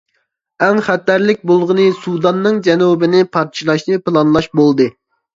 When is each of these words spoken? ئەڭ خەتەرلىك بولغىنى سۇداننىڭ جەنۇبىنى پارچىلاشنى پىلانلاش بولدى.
ئەڭ 0.67 0.77
خەتەرلىك 0.85 1.43
بولغىنى 1.51 1.83
سۇداننىڭ 2.05 2.57
جەنۇبىنى 2.67 3.19
پارچىلاشنى 3.37 3.99
پىلانلاش 4.07 4.49
بولدى. 4.61 4.89